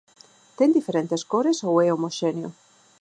Ten 0.57 0.69
diferentes 0.77 1.21
cores 1.31 1.57
ou 1.69 1.75
é 1.85 1.87
homoxéneo? 1.91 2.49